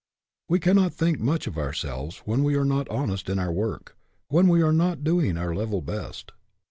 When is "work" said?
3.51-3.95